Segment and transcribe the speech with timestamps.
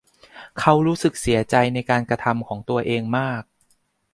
[0.59, 3.43] เขารู้สึกเสียใจในการกระทำของตัวเองมาก